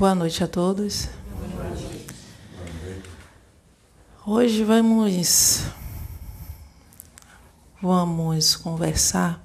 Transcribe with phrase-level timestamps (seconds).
[0.00, 1.10] Boa noite a todos.
[4.26, 5.60] Hoje vamos
[7.82, 9.44] vamos conversar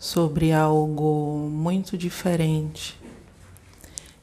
[0.00, 3.00] sobre algo muito diferente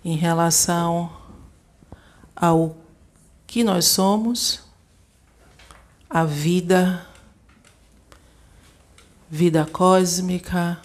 [0.04, 1.10] em relação
[2.36, 2.76] ao
[3.48, 4.62] que nós somos,
[6.10, 7.08] a vida,
[9.30, 10.82] vida cósmica,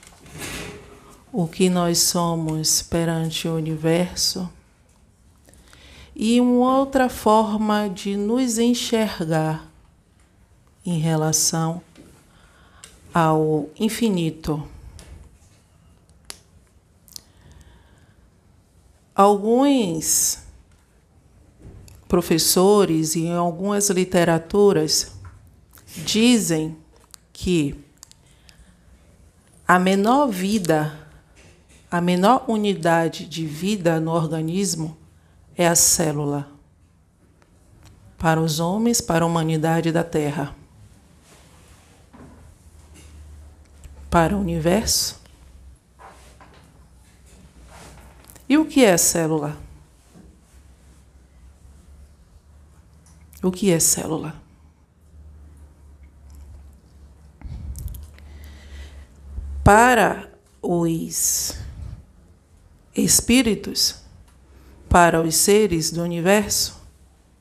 [1.36, 4.48] o que nós somos perante o universo
[6.14, 9.68] e uma outra forma de nos enxergar
[10.86, 11.82] em relação
[13.12, 14.64] ao infinito.
[19.12, 20.38] Alguns
[22.06, 25.10] professores e algumas literaturas
[26.04, 26.76] dizem
[27.32, 27.74] que
[29.66, 31.03] a menor vida,
[31.94, 34.98] a menor unidade de vida no organismo
[35.56, 36.50] é a célula.
[38.18, 40.56] Para os homens, para a humanidade da Terra.
[44.10, 45.20] Para o universo.
[48.48, 49.56] E o que é célula?
[53.40, 54.34] O que é célula?
[59.62, 60.28] Para
[60.60, 61.62] os
[62.94, 63.96] espíritos,
[64.88, 66.80] para os seres do universo,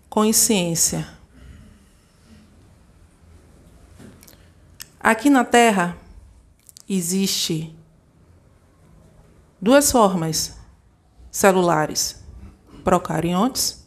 [0.10, 1.08] consciência.
[5.00, 5.98] Aqui na Terra
[6.90, 7.76] existe
[9.62, 10.58] duas formas
[11.32, 12.24] celulares:
[12.84, 13.86] procariontes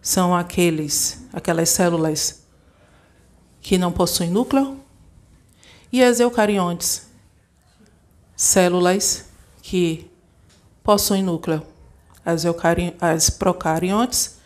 [0.00, 2.46] são aqueles, aquelas células
[3.60, 4.80] que não possuem núcleo,
[5.92, 7.06] e as eucariontes,
[8.34, 9.26] células
[9.60, 10.11] que
[10.82, 11.62] possuem núcleo.
[12.24, 12.44] As,
[13.00, 14.36] as procariontes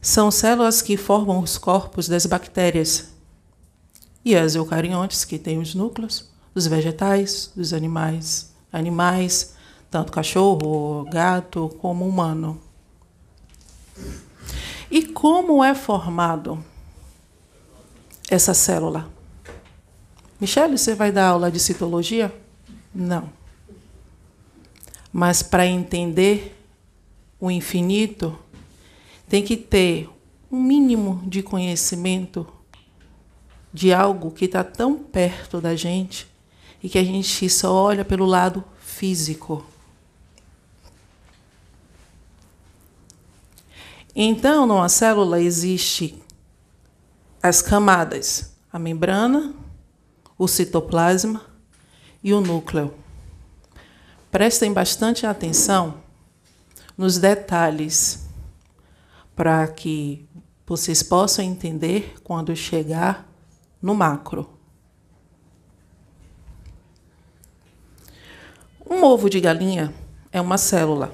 [0.00, 3.10] são células que formam os corpos das bactérias.
[4.24, 9.54] E as eucariontes, que têm os núcleos dos vegetais, dos animais, animais,
[9.90, 12.60] tanto cachorro, gato, como humano.
[14.90, 16.62] E como é formado
[18.28, 19.08] essa célula?
[20.40, 22.34] Michele, você vai dar aula de citologia?
[22.94, 23.39] Não.
[25.12, 26.56] Mas para entender
[27.38, 28.38] o infinito,
[29.28, 30.08] tem que ter
[30.50, 32.46] um mínimo de conhecimento
[33.72, 36.26] de algo que está tão perto da gente
[36.82, 39.64] e que a gente só olha pelo lado físico.
[44.14, 46.20] Então, numa célula existe
[47.42, 49.54] as camadas, a membrana,
[50.36, 51.42] o citoplasma
[52.22, 52.99] e o núcleo.
[54.30, 56.02] Prestem bastante atenção
[56.96, 58.26] nos detalhes
[59.34, 60.28] para que
[60.66, 63.26] vocês possam entender quando chegar
[63.82, 64.48] no macro.
[68.88, 69.92] Um ovo de galinha
[70.30, 71.12] é uma célula,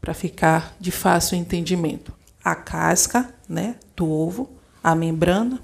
[0.00, 4.48] para ficar de fácil entendimento a casca né, do ovo,
[4.82, 5.60] a membrana,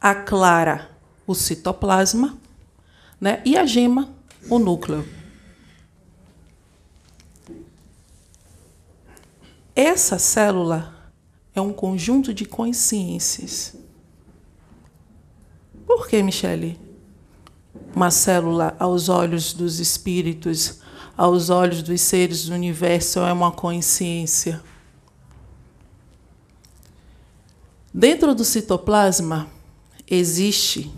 [0.00, 0.90] a clara,
[1.26, 2.38] o citoplasma,
[3.20, 4.08] né, e a gema,
[4.48, 5.06] o núcleo.
[9.82, 10.94] Essa célula
[11.54, 13.74] é um conjunto de consciências.
[15.86, 16.78] Por que, Michele?
[17.96, 20.80] Uma célula, aos olhos dos espíritos,
[21.16, 24.62] aos olhos dos seres do universo, é uma consciência.
[27.92, 29.48] Dentro do citoplasma
[30.06, 30.92] existe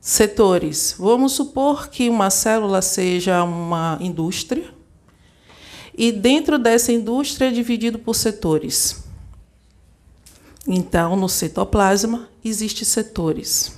[0.00, 0.94] setores.
[0.96, 4.72] Vamos supor que uma célula seja uma indústria
[5.96, 9.04] e dentro dessa indústria é dividido por setores.
[10.66, 13.76] Então, no citoplasma existem setores.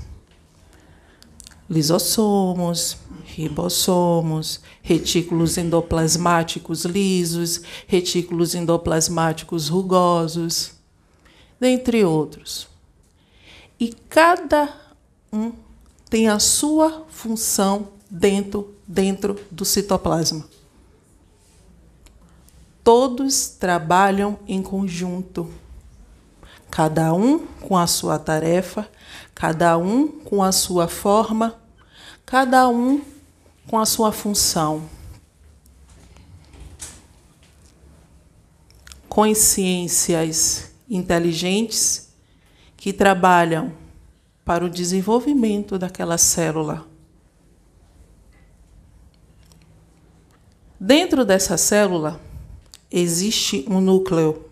[1.69, 10.73] Lisossomos, ribossomos, retículos endoplasmáticos lisos, retículos endoplasmáticos rugosos
[11.59, 12.69] dentre outros.
[13.79, 14.75] E cada
[15.33, 15.53] um
[16.09, 20.56] tem a sua função dentro, dentro do citoplasma.
[22.87, 25.53] Todos trabalham em conjunto,
[26.71, 28.89] cada um com a sua tarefa,
[29.35, 31.61] cada um com a sua forma,
[32.25, 33.05] cada um
[33.67, 34.89] com a sua função.
[39.09, 42.13] Consciências inteligentes
[42.77, 43.73] que trabalham
[44.45, 46.87] para o desenvolvimento daquela célula.
[50.79, 52.25] Dentro dessa célula
[52.91, 54.45] existe um núcleo.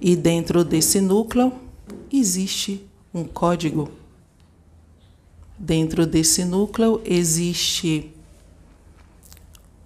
[0.00, 1.52] E dentro desse núcleo
[2.12, 3.90] existe um código.
[5.58, 8.12] Dentro desse núcleo existe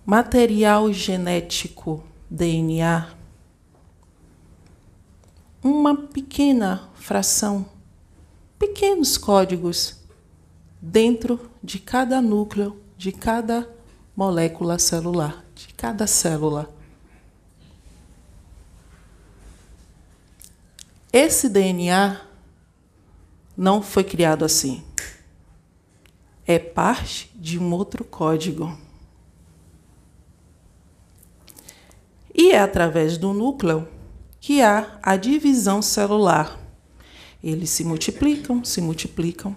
[0.05, 3.09] material genético, DNA,
[5.63, 7.67] uma pequena fração,
[8.59, 9.97] pequenos códigos
[10.81, 13.69] dentro de cada núcleo, de cada
[14.17, 16.78] molécula celular, de cada célula.
[21.13, 22.21] Esse DNA
[23.57, 24.85] não foi criado assim.
[26.47, 28.79] É parte de um outro código.
[32.35, 33.89] E é através do núcleo
[34.39, 36.61] que há a divisão celular.
[37.43, 39.57] Eles se multiplicam, se multiplicam.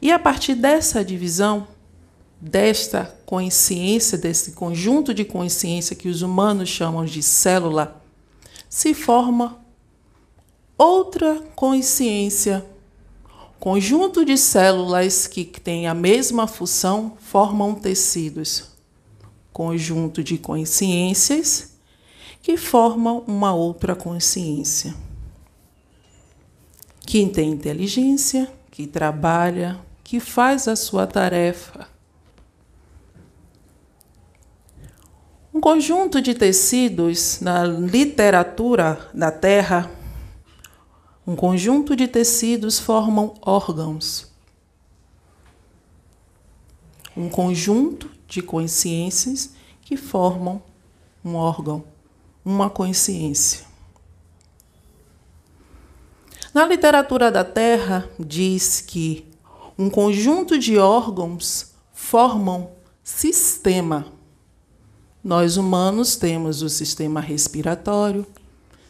[0.00, 1.66] E a partir dessa divisão,
[2.40, 8.00] desta consciência, desse conjunto de consciência que os humanos chamam de célula,
[8.68, 9.63] se forma
[10.84, 12.64] outra consciência.
[13.58, 18.72] Conjunto de células que têm a mesma função formam tecidos.
[19.52, 21.74] Conjunto de consciências
[22.42, 24.94] que formam uma outra consciência.
[27.06, 31.88] Que tem inteligência, que trabalha, que faz a sua tarefa.
[35.54, 39.90] Um conjunto de tecidos na literatura da Terra,
[41.26, 44.30] um conjunto de tecidos formam órgãos.
[47.16, 50.62] Um conjunto de consciências que formam
[51.24, 51.84] um órgão
[52.44, 53.64] uma consciência.
[56.52, 59.26] Na literatura da Terra, diz que
[59.78, 62.70] um conjunto de órgãos formam
[63.02, 64.06] sistema.
[65.22, 68.26] Nós humanos temos o sistema respiratório,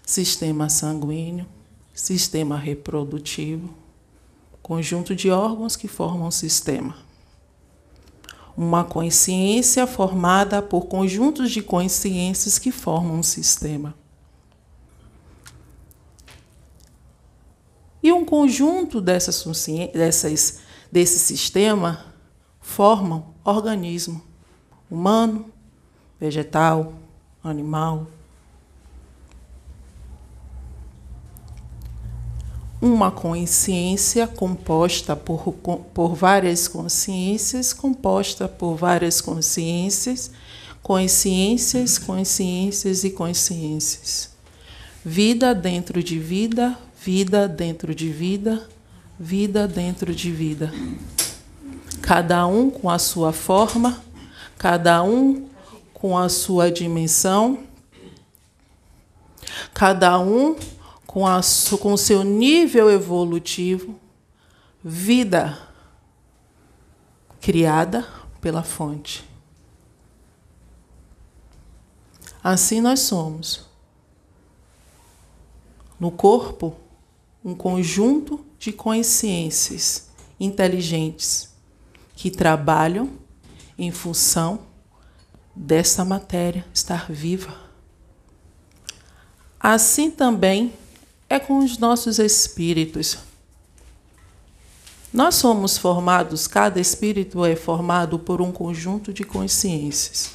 [0.05, 1.47] sistema sanguíneo,
[1.95, 3.73] sistema reprodutivo,
[4.63, 7.05] conjunto de órgãos que formam sistema
[8.57, 13.95] uma consciência formada por conjuntos de consciências que formam um sistema.
[18.03, 19.45] E um conjunto dessas,
[19.93, 20.61] dessas,
[20.93, 22.15] desse sistema
[22.61, 24.23] formam organismo
[24.91, 25.47] humano,
[26.21, 26.93] vegetal,
[27.43, 28.07] animal,
[32.85, 35.55] uma consciência composta por,
[35.95, 40.31] por várias consciências, composta por várias consciências,
[40.83, 44.29] consciências, consciências e consciências.
[45.03, 48.69] Vida dentro de vida, vida dentro de vida,
[49.19, 50.71] vida dentro de vida.
[52.03, 53.99] Cada um com a sua forma,
[54.59, 55.49] cada um
[55.95, 57.61] com a sua dimensão,
[59.73, 60.55] cada um
[61.15, 61.41] com, a,
[61.81, 63.95] com seu nível evolutivo,
[64.83, 65.57] vida
[67.41, 68.05] criada
[68.41, 69.25] pela fonte.
[72.43, 73.65] Assim nós somos.
[76.01, 76.75] No corpo,
[77.45, 80.09] um conjunto de consciências
[80.41, 81.55] inteligentes
[82.17, 83.09] que trabalham
[83.79, 84.67] em função
[85.55, 87.57] dessa matéria estar viva.
[89.61, 90.73] Assim também
[91.35, 93.19] é com os nossos espíritos.
[95.13, 100.33] Nós somos formados, cada espírito é formado por um conjunto de consciências.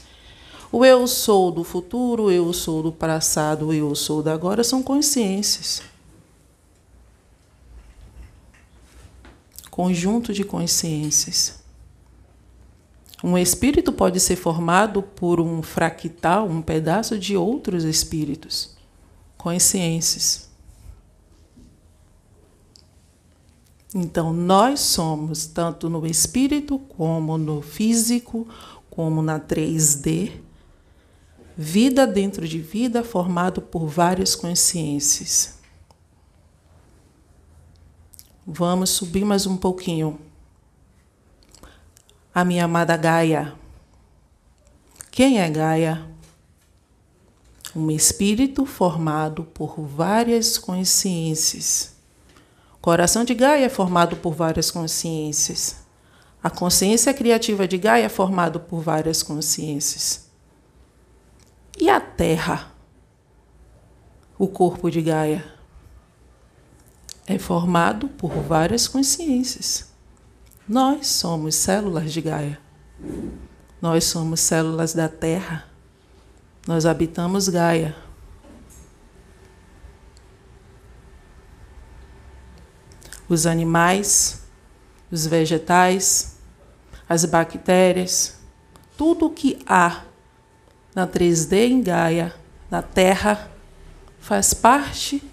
[0.70, 4.84] O eu sou do futuro, eu sou do passado, o eu sou da agora são
[4.84, 5.82] consciências.
[9.72, 11.60] Conjunto de consciências.
[13.24, 18.76] Um espírito pode ser formado por um fractal, um pedaço de outros espíritos,
[19.38, 20.49] consciências.
[23.94, 28.48] Então, nós somos, tanto no espírito, como no físico,
[28.90, 30.40] como na 3D,
[31.58, 35.58] vida dentro de vida, formado por várias consciências.
[38.46, 40.20] Vamos subir mais um pouquinho.
[42.34, 43.56] A minha amada Gaia.
[45.10, 46.08] Quem é Gaia?
[47.76, 51.99] Um espírito formado por várias consciências
[52.82, 55.78] coração de Gaia é formado por várias consciências.
[56.42, 60.30] A consciência criativa de Gaia é formada por várias consciências.
[61.78, 62.72] E a Terra,
[64.38, 65.44] o corpo de Gaia,
[67.28, 69.90] é formado por várias consciências.
[70.68, 72.60] Nós somos células de Gaia.
[73.82, 75.66] Nós somos células da Terra.
[76.68, 77.96] Nós habitamos Gaia.
[83.30, 84.42] Os animais,
[85.12, 86.38] os vegetais,
[87.08, 88.40] as bactérias,
[88.98, 90.04] tudo que há
[90.94, 92.36] na 3D em Gaia,
[92.70, 93.50] na Terra,
[94.20, 95.24] faz parte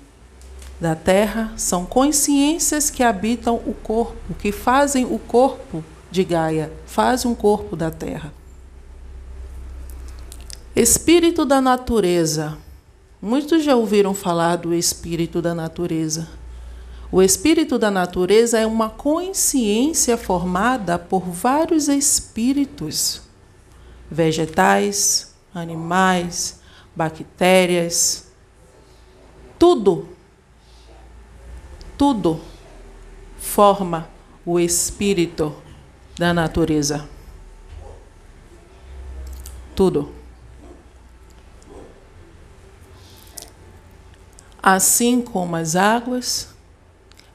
[0.80, 7.30] da Terra, são consciências que habitam o corpo, que fazem o corpo de Gaia, fazem
[7.30, 8.32] um corpo da Terra.
[10.74, 12.58] Espírito da natureza.
[13.20, 16.28] Muitos já ouviram falar do espírito da natureza.
[17.10, 23.22] O espírito da natureza é uma consciência formada por vários espíritos
[24.10, 26.60] vegetais, animais,
[26.94, 28.26] bactérias,
[29.58, 30.08] tudo,
[31.96, 32.40] tudo
[33.38, 34.08] forma
[34.44, 35.54] o espírito
[36.18, 37.08] da natureza.
[39.74, 40.12] Tudo.
[44.62, 46.55] Assim como as águas,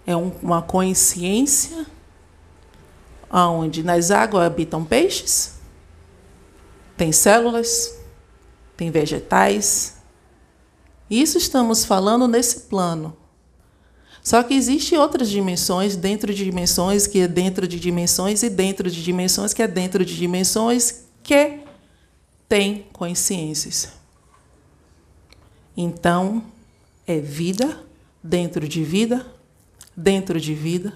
[0.05, 1.85] é uma consciência
[3.29, 5.53] onde nas águas habitam peixes,
[6.97, 7.97] tem células,
[8.75, 9.97] tem vegetais.
[11.09, 13.15] Isso estamos falando nesse plano.
[14.23, 18.89] Só que existem outras dimensões, dentro de dimensões, que é dentro de dimensões, e dentro
[18.89, 21.59] de dimensões, que é dentro de dimensões, que
[22.47, 23.89] tem consciências.
[25.75, 26.43] Então,
[27.07, 27.83] é vida
[28.21, 29.25] dentro de vida,
[30.01, 30.93] dentro de vida,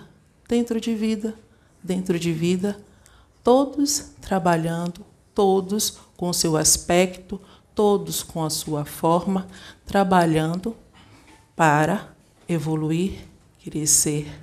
[0.48, 1.36] dentro de vida,
[1.84, 2.78] dentro de vida,
[3.44, 7.40] todos trabalhando todos com seu aspecto,
[7.76, 9.48] todos com a sua forma,
[9.86, 10.76] trabalhando
[11.56, 12.16] para
[12.48, 13.28] evoluir,
[13.62, 14.34] crescer,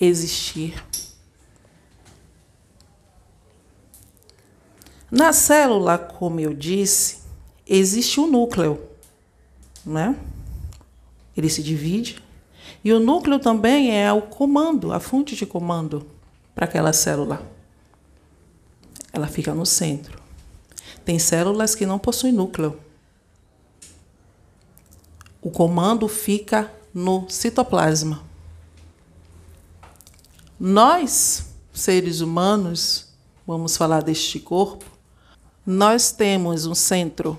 [0.00, 0.82] existir.
[5.10, 7.18] Na célula, como eu disse,
[7.66, 8.80] existe um núcleo,
[9.84, 10.18] né?
[11.36, 12.22] Ele se divide.
[12.84, 16.06] E o núcleo também é o comando, a fonte de comando
[16.54, 17.42] para aquela célula.
[19.12, 20.20] Ela fica no centro.
[21.04, 22.78] Tem células que não possuem núcleo.
[25.40, 28.22] O comando fica no citoplasma.
[30.58, 33.08] Nós, seres humanos,
[33.44, 34.84] vamos falar deste corpo,
[35.66, 37.38] nós temos um centro,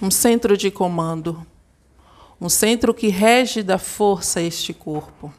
[0.00, 1.44] um centro de comando,
[2.42, 5.32] um centro que rege da força este corpo.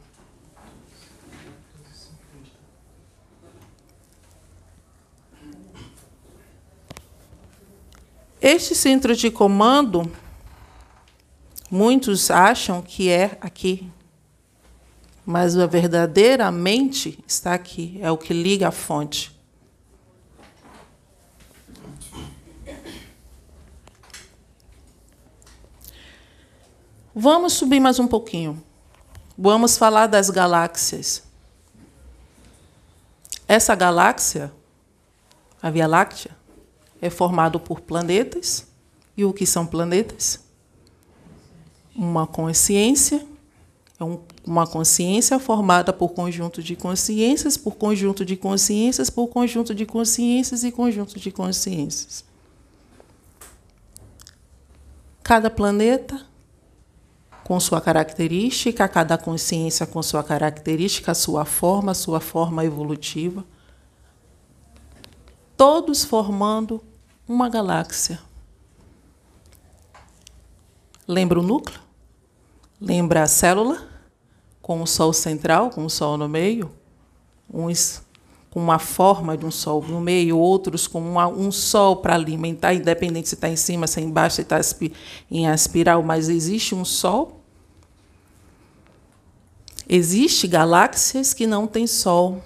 [8.40, 10.10] Este centro de comando,
[11.70, 13.86] muitos acham que é aqui,
[15.26, 19.33] mas a verdadeira mente está aqui, é o que liga a fonte.
[27.16, 28.60] Vamos subir mais um pouquinho.
[29.38, 31.22] Vamos falar das galáxias.
[33.46, 34.52] Essa galáxia,
[35.62, 36.36] a Via Láctea,
[37.00, 38.66] é formado por planetas.
[39.16, 40.40] E o que são planetas?
[41.94, 43.24] Uma consciência,
[44.00, 49.72] é um, uma consciência formada por conjunto de consciências, por conjunto de consciências, por conjunto
[49.72, 52.24] de consciências e conjunto de consciências.
[55.22, 56.33] Cada planeta
[57.44, 63.44] com sua característica, cada consciência com sua característica, sua forma, sua forma evolutiva,
[65.56, 66.82] todos formando
[67.28, 68.18] uma galáxia.
[71.06, 71.78] Lembra o núcleo?
[72.80, 73.88] Lembra a célula?
[74.62, 76.74] Com o Sol central, com o Sol no meio?
[77.52, 78.02] Uns
[78.54, 82.72] com uma forma de um Sol no meio, outros com uma, um Sol para alimentar,
[82.72, 84.60] independente se está em cima, se está embaixo, se está
[85.28, 87.40] em espiral, mas existe um Sol.
[89.88, 92.40] Existem galáxias que não têm Sol.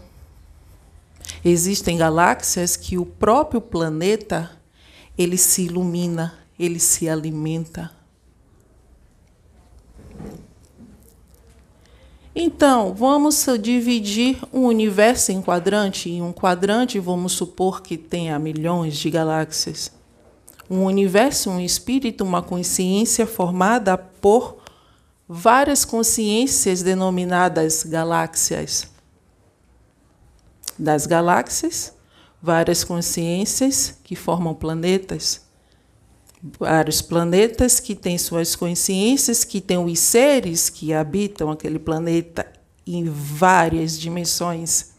[1.45, 4.51] Existem galáxias que o próprio planeta
[5.17, 7.98] ele se ilumina, ele se alimenta.
[12.41, 16.09] Então, vamos dividir o universo em quadrante.
[16.09, 19.91] Em um quadrante, vamos supor que tenha milhões de galáxias.
[20.71, 24.59] Um universo, um espírito, uma consciência formada por
[25.29, 28.89] várias consciências denominadas galáxias.
[30.79, 31.93] Das galáxias,
[32.41, 35.48] várias consciências que formam planetas,
[36.43, 42.47] vários planetas que têm suas consciências, que têm os seres que habitam aquele planeta
[42.87, 44.93] em várias dimensões,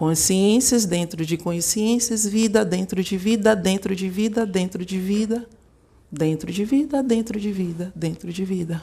[0.00, 5.46] Consciências dentro de consciências, vida dentro de vida, dentro de vida, dentro de vida,
[6.10, 8.82] dentro de vida, dentro de vida, dentro de vida.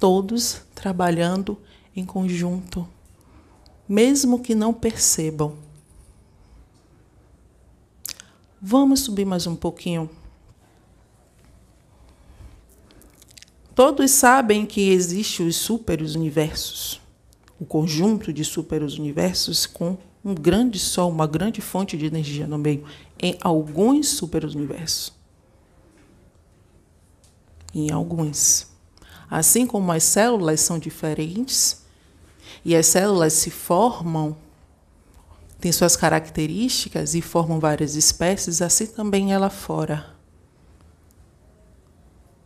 [0.00, 1.56] Todos trabalhando
[1.94, 2.84] em conjunto,
[3.88, 5.56] mesmo que não percebam.
[8.68, 10.10] Vamos subir mais um pouquinho.
[13.76, 17.00] Todos sabem que existem os superuniversos
[17.60, 22.84] o conjunto de superuniversos com um grande sol, uma grande fonte de energia no meio,
[23.22, 25.12] em alguns superuniversos.
[27.72, 28.66] Em alguns.
[29.30, 31.84] Assim como as células são diferentes
[32.64, 34.36] e as células se formam,
[35.60, 40.14] têm suas características e formam várias espécies, assim também ela fora.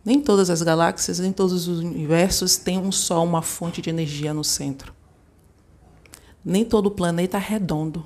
[0.03, 4.33] Nem todas as galáxias, nem todos os universos têm um Sol, uma fonte de energia
[4.33, 4.93] no centro.
[6.43, 8.03] Nem todo o planeta é redondo.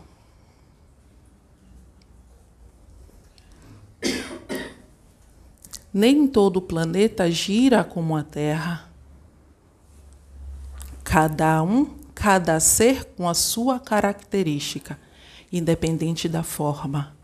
[5.93, 8.91] Nem todo o planeta gira como a Terra.
[11.01, 14.99] Cada um, cada ser com a sua característica,
[15.51, 17.15] independente da forma.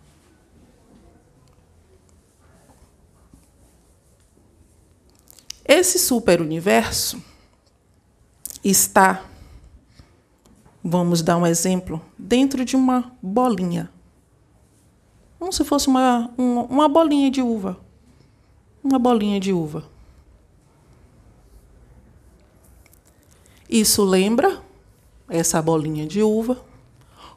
[5.65, 7.23] Esse superuniverso
[8.63, 9.25] está
[10.83, 13.91] Vamos dar um exemplo dentro de uma bolinha.
[15.37, 17.79] Como se fosse uma, uma, uma bolinha de uva.
[18.83, 19.83] Uma bolinha de uva.
[23.69, 24.59] Isso lembra
[25.31, 26.63] essa bolinha de uva,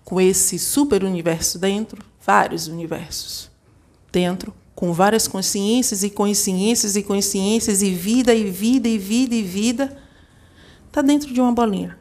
[0.05, 3.51] com esse super universo dentro, vários universos
[4.13, 9.43] dentro, com várias consciências e consciências e consciências, e vida e vida e vida e
[9.43, 9.97] vida,
[10.87, 11.99] está dentro de uma bolinha.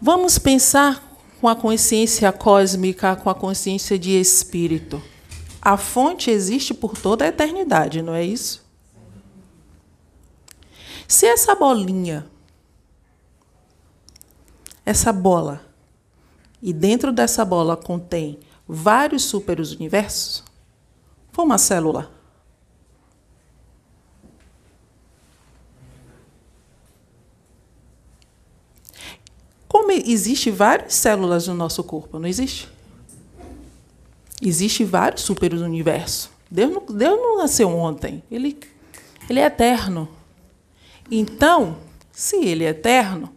[0.00, 1.00] Vamos pensar
[1.40, 5.02] com a consciência cósmica, com a consciência de espírito.
[5.60, 8.61] A fonte existe por toda a eternidade, não é isso?
[11.12, 12.24] Se essa bolinha,
[14.82, 15.62] essa bola,
[16.62, 20.42] e dentro dessa bola contém vários superos universos,
[21.30, 22.10] foi uma célula.
[29.68, 32.70] Como existe várias células no nosso corpo, não existe?
[34.40, 36.30] Existe vários superuniversos.
[36.50, 38.22] Deus não, Deus não nasceu ontem.
[38.30, 38.58] Ele,
[39.28, 40.21] ele é eterno.
[41.10, 41.76] Então,
[42.10, 43.30] se ele é eterno,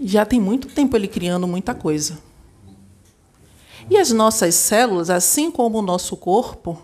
[0.00, 2.18] já tem muito tempo ele criando muita coisa.
[3.88, 6.78] E as nossas células, assim como o nosso corpo,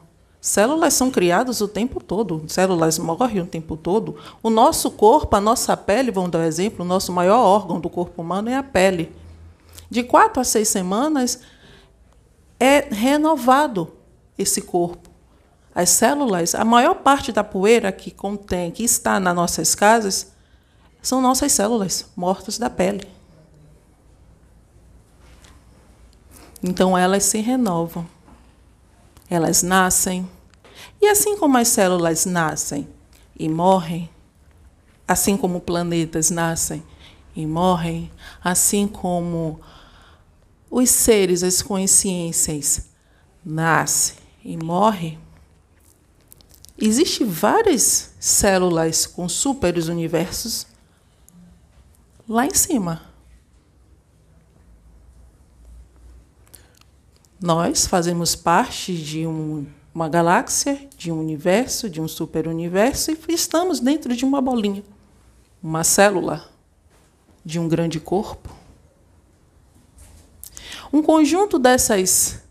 [0.46, 4.14] Células são criadas o tempo todo, células morrem o tempo todo.
[4.40, 7.90] O nosso corpo, a nossa pele, vamos dar um exemplo, o nosso maior órgão do
[7.90, 9.12] corpo humano é a pele.
[9.90, 11.40] De quatro a seis semanas
[12.60, 13.92] é renovado
[14.38, 15.05] esse corpo.
[15.76, 20.32] As células, a maior parte da poeira que contém, que está nas nossas casas,
[21.02, 23.06] são nossas células mortas da pele.
[26.62, 28.08] Então elas se renovam.
[29.28, 30.26] Elas nascem,
[30.98, 32.88] e assim como as células nascem
[33.38, 34.08] e morrem,
[35.06, 36.82] assim como planetas nascem
[37.34, 38.10] e morrem,
[38.42, 39.60] assim como
[40.70, 42.88] os seres, as consciências
[43.44, 45.25] nascem e morrem,
[46.78, 50.66] existem várias células com superos universos
[52.28, 53.02] lá em cima.
[57.40, 63.80] Nós fazemos parte de um uma galáxia, de um universo, de um superuniverso, e estamos
[63.80, 64.84] dentro de uma bolinha,
[65.62, 66.50] uma célula
[67.42, 68.54] de um grande corpo.
[70.92, 72.42] Um conjunto dessas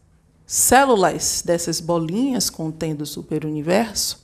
[0.45, 4.23] células, dessas bolinhas contendo o superuniverso,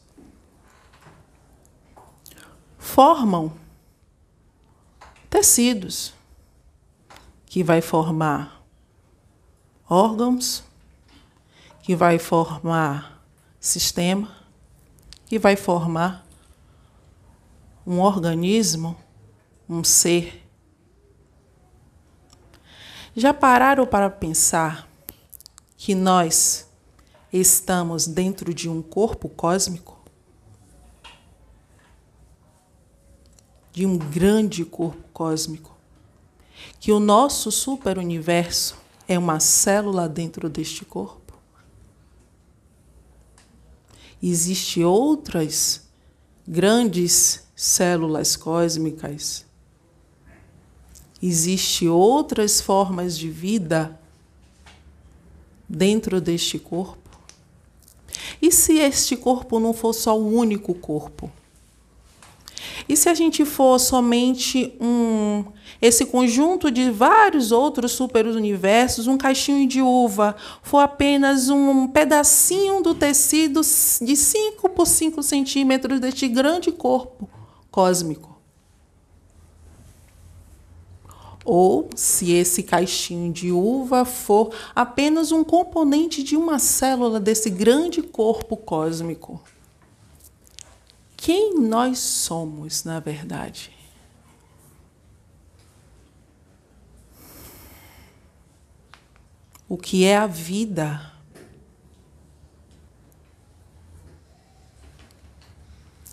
[2.78, 3.54] formam
[5.30, 6.14] tecidos
[7.46, 8.64] que vai formar
[9.90, 10.64] órgãos,
[11.82, 13.22] que vai formar
[13.60, 14.30] sistema,
[15.26, 16.26] que vai formar
[17.86, 18.96] um organismo,
[19.68, 20.48] um ser.
[23.16, 24.91] Já pararam para pensar
[25.84, 26.68] que nós
[27.34, 30.00] estamos dentro de um corpo cósmico?
[33.72, 35.76] De um grande corpo cósmico?
[36.80, 41.34] Que o nosso superuniverso é uma célula dentro deste corpo?
[44.22, 45.90] Existem outras
[46.48, 49.48] grandes células cósmicas,
[51.20, 54.00] existem outras formas de vida
[55.72, 56.98] dentro deste corpo?
[58.42, 61.32] E se este corpo não for só o único corpo?
[62.88, 65.46] E se a gente for somente um
[65.82, 72.94] esse conjunto de vários outros superuniversos, um caixinho de uva, for apenas um pedacinho do
[72.94, 77.28] tecido de 5 por 5 centímetros deste grande corpo
[77.72, 78.31] cósmico?
[81.44, 88.02] Ou se esse caixinho de uva for apenas um componente de uma célula desse grande
[88.02, 89.42] corpo cósmico.
[91.18, 93.72] Quem nós somos, na verdade?
[99.68, 101.11] O que é a vida?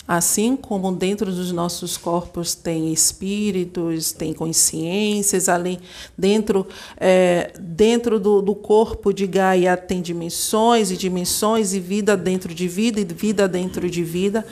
[0.09, 5.79] Assim como dentro dos nossos corpos tem espíritos, tem consciências, além
[6.17, 6.67] dentro,
[6.97, 12.67] é, dentro do, do corpo de Gaia tem dimensões e dimensões, e vida dentro de
[12.67, 14.47] vida, e vida dentro de vida.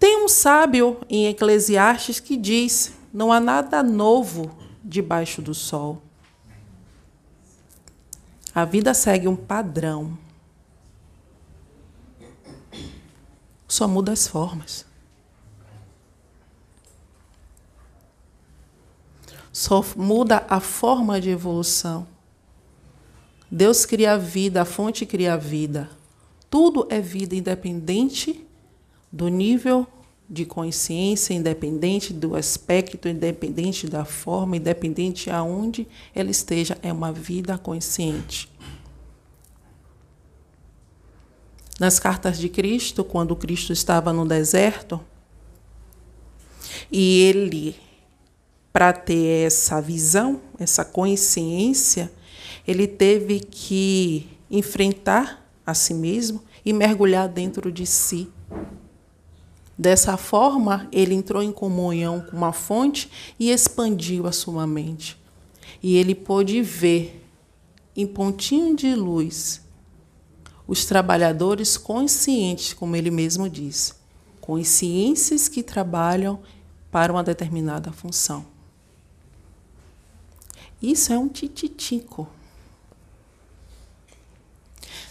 [0.00, 4.50] Tem um sábio em Eclesiastes que diz: não há nada novo
[4.84, 6.02] debaixo do sol.
[8.52, 10.18] A vida segue um padrão.
[13.70, 14.84] Só muda as formas.
[19.52, 22.04] Só muda a forma de evolução.
[23.48, 25.88] Deus cria a vida, a fonte cria a vida.
[26.50, 28.44] Tudo é vida independente
[29.12, 29.86] do nível
[30.28, 37.56] de consciência, independente do aspecto, independente da forma, independente aonde ela esteja, é uma vida
[37.56, 38.49] consciente.
[41.80, 45.00] Nas cartas de Cristo, quando Cristo estava no deserto,
[46.92, 47.74] e ele,
[48.70, 52.12] para ter essa visão, essa consciência,
[52.68, 58.28] ele teve que enfrentar a si mesmo e mergulhar dentro de si.
[59.78, 65.18] Dessa forma, ele entrou em comunhão com uma fonte e expandiu a sua mente.
[65.82, 67.24] E ele pôde ver,
[67.96, 69.62] em pontinho de luz,
[70.70, 73.92] os trabalhadores conscientes, como ele mesmo diz,
[74.40, 76.38] consciências que trabalham
[76.92, 78.46] para uma determinada função.
[80.80, 82.28] Isso é um tititico.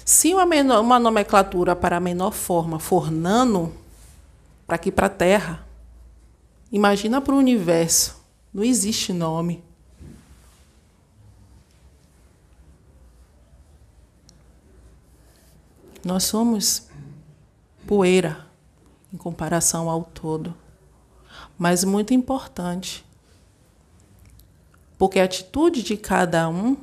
[0.05, 3.75] Se uma, menor, uma nomenclatura para a menor forma for nano,
[4.65, 5.67] para aqui para a Terra,
[6.71, 8.15] imagina para o universo.
[8.53, 9.61] Não existe nome.
[16.03, 16.87] Nós somos
[17.85, 18.45] poeira
[19.13, 20.53] em comparação ao todo.
[21.57, 23.05] Mas muito importante,
[24.97, 26.77] porque a atitude de cada um,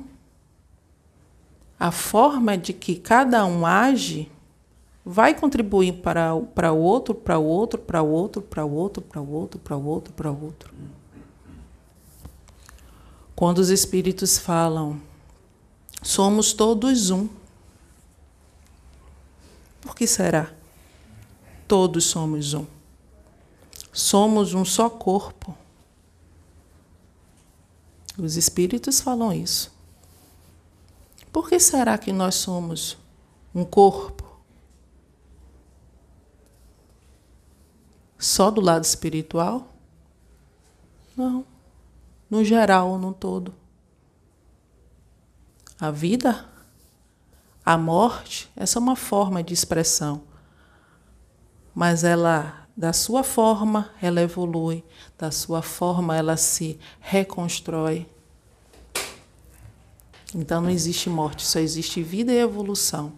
[1.79, 4.31] a forma de que cada um age,
[5.09, 9.01] vai contribuir para, para o outro, para o outro, para o outro, para o outro,
[9.01, 10.73] para o outro, para o outro, para o outro.
[13.33, 14.99] Quando os espíritos falam,
[16.03, 17.29] somos todos um.
[19.87, 20.53] Por que será?
[21.65, 22.65] Todos somos um.
[23.93, 25.57] Somos um só corpo.
[28.17, 29.73] Os espíritos falam isso.
[31.31, 32.97] Por que será que nós somos
[33.55, 34.25] um corpo?
[38.19, 39.73] Só do lado espiritual?
[41.15, 41.45] Não.
[42.29, 43.55] No geral, no todo.
[45.79, 46.56] A vida
[47.67, 50.21] a morte, é uma forma de expressão.
[51.75, 54.85] Mas ela, da sua forma, ela evolui,
[55.17, 58.07] da sua forma, ela se reconstrói.
[60.33, 63.11] Então não existe morte, só existe vida e evolução.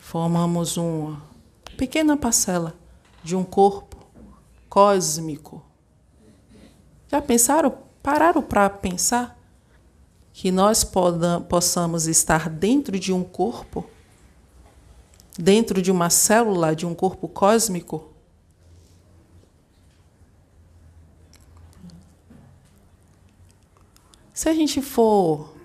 [0.00, 1.22] Formamos uma
[1.76, 2.74] pequena parcela
[3.22, 4.08] de um corpo
[4.68, 5.64] cósmico.
[7.06, 7.78] Já pensaram?
[8.02, 9.37] Pararam para pensar?
[10.40, 10.88] Que nós
[11.48, 13.84] possamos estar dentro de um corpo,
[15.36, 18.12] dentro de uma célula de um corpo cósmico?
[24.32, 25.56] Se a gente for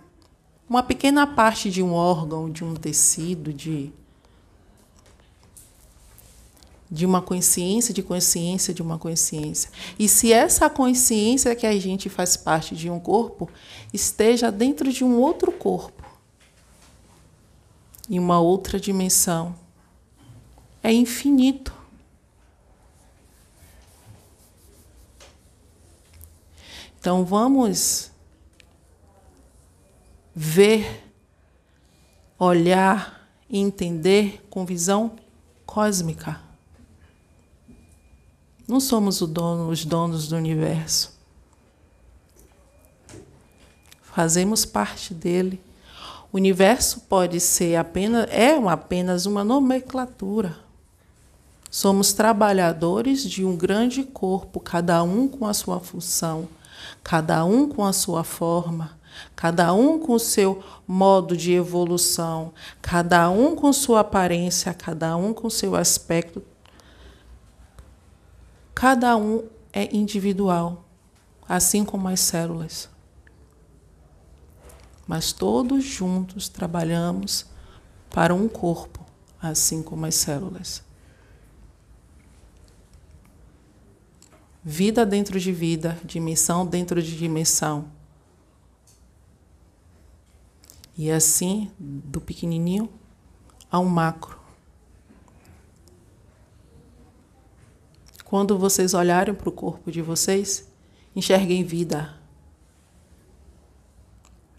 [0.68, 3.94] uma pequena parte de um órgão, de um tecido, de
[6.94, 9.72] de uma consciência, de consciência, de uma consciência.
[9.98, 13.50] E se essa consciência que a gente faz parte de um corpo
[13.92, 16.04] esteja dentro de um outro corpo,
[18.08, 19.56] em uma outra dimensão,
[20.84, 21.74] é infinito.
[27.00, 28.12] Então vamos
[30.36, 31.12] ver,
[32.38, 35.16] olhar entender com visão
[35.66, 36.43] cósmica.
[38.68, 41.12] Não somos dono, os donos do universo.
[44.02, 45.60] Fazemos parte dele.
[46.32, 50.58] O universo pode ser apenas é apenas uma nomenclatura.
[51.70, 56.48] Somos trabalhadores de um grande corpo, cada um com a sua função,
[57.04, 58.92] cada um com a sua forma,
[59.36, 65.34] cada um com o seu modo de evolução, cada um com sua aparência, cada um
[65.34, 66.44] com seu aspecto,
[68.84, 70.84] Cada um é individual,
[71.48, 72.90] assim como as células.
[75.08, 77.46] Mas todos juntos trabalhamos
[78.10, 79.00] para um corpo,
[79.42, 80.84] assim como as células.
[84.62, 87.90] Vida dentro de vida, dimensão dentro de dimensão.
[90.98, 92.90] E assim, do pequenininho
[93.72, 94.43] ao macro.
[98.34, 100.68] Quando vocês olharem para o corpo de vocês,
[101.16, 102.16] enxerguem vida.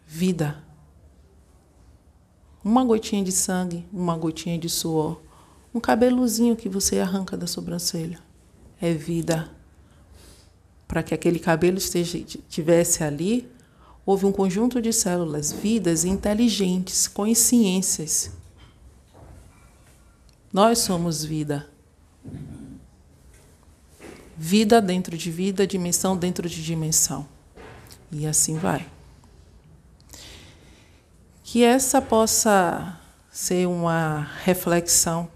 [0.06, 0.62] Vida.
[2.62, 5.20] Uma gotinha de sangue, uma gotinha de suor,
[5.74, 8.20] um cabelozinho que você arranca da sobrancelha.
[8.80, 9.50] É vida.
[10.86, 12.16] Para que aquele cabelo esteja,
[12.48, 13.50] tivesse ali,
[14.06, 18.30] houve um conjunto de células, vidas inteligentes, consciências.
[20.52, 21.68] Nós somos vida
[24.36, 27.26] vida dentro de vida, dimensão dentro de dimensão.
[28.10, 28.86] E assim vai.
[31.42, 32.98] Que essa possa
[33.30, 35.28] ser uma reflexão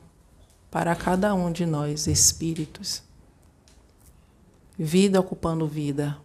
[0.70, 3.02] para cada um de nós, espíritos.
[4.78, 6.16] Vida ocupando vida.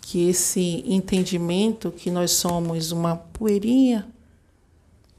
[0.00, 4.06] Que esse entendimento que nós somos uma poeirinha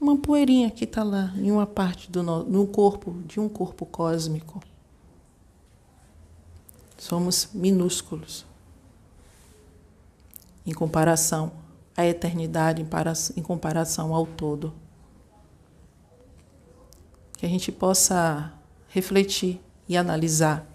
[0.04, 3.86] uma poeirinha que está lá em uma parte do no, no corpo de um corpo
[3.86, 4.60] cósmico.
[6.98, 8.44] Somos minúsculos
[10.66, 11.52] em comparação
[11.96, 12.84] à eternidade,
[13.36, 14.74] em comparação ao todo.
[17.38, 18.52] Que a gente possa
[18.88, 20.66] refletir e analisar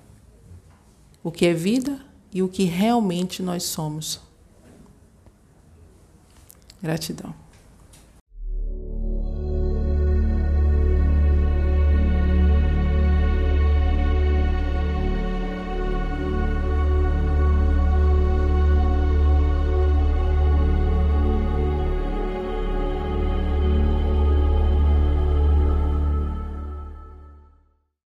[1.24, 2.00] o que é vida
[2.32, 4.20] e o que realmente nós somos.
[6.82, 7.49] Gratidão.